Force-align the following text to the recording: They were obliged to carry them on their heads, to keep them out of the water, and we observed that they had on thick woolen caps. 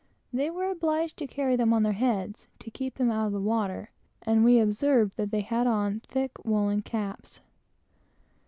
They 0.33 0.49
were 0.49 0.65
obliged 0.65 1.17
to 1.17 1.27
carry 1.27 1.55
them 1.55 1.73
on 1.73 1.83
their 1.83 1.93
heads, 1.93 2.47
to 2.57 2.71
keep 2.71 2.95
them 2.95 3.11
out 3.11 3.27
of 3.27 3.33
the 3.33 3.39
water, 3.39 3.91
and 4.23 4.43
we 4.43 4.57
observed 4.59 5.15
that 5.17 5.29
they 5.29 5.41
had 5.41 5.67
on 5.67 5.99
thick 6.09 6.43
woolen 6.43 6.81
caps. 6.81 7.39